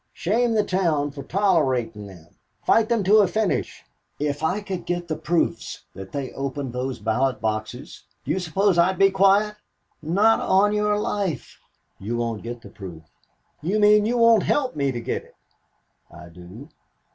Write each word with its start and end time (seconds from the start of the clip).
Shame 0.13 0.55
the 0.55 0.63
town 0.63 1.11
for 1.11 1.21
tolerating 1.21 2.07
them, 2.07 2.29
fight 2.65 2.89
them 2.89 3.03
to 3.03 3.17
a 3.17 3.27
finish. 3.27 3.83
If 4.19 4.41
I 4.41 4.59
could 4.61 4.87
get 4.87 5.07
the 5.07 5.15
proofs 5.15 5.83
that 5.93 6.11
they 6.11 6.31
opened 6.31 6.73
those 6.73 6.97
ballot 6.97 7.39
boxes, 7.39 8.05
do 8.25 8.31
you 8.31 8.39
suppose 8.39 8.79
I'd 8.79 8.97
be 8.97 9.11
quiet? 9.11 9.57
Not 10.01 10.39
on 10.39 10.73
your 10.73 10.97
life." 10.97 11.59
"You 11.99 12.17
won't 12.17 12.41
get 12.41 12.63
the 12.63 12.69
proof." 12.69 13.03
"You 13.61 13.79
mean 13.79 14.07
you 14.07 14.17
won't 14.17 14.41
help 14.41 14.75
me 14.75 14.91
to 14.91 14.99
get 14.99 15.23
it?" 15.23 15.35
"I 16.09 16.29
do." 16.29 16.69